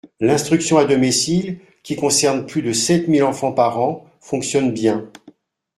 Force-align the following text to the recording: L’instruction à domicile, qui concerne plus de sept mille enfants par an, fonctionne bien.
L’instruction 0.19 0.79
à 0.79 0.85
domicile, 0.85 1.59
qui 1.83 1.95
concerne 1.95 2.47
plus 2.47 2.63
de 2.63 2.73
sept 2.73 3.07
mille 3.07 3.21
enfants 3.23 3.51
par 3.51 3.77
an, 3.79 4.03
fonctionne 4.19 4.71
bien. 4.73 5.11